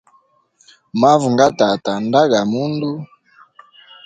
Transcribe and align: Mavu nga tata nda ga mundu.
Mavu 0.99 1.27
nga 1.33 1.47
tata 1.59 1.91
nda 2.03 2.21
ga 2.31 2.41
mundu. 2.51 2.91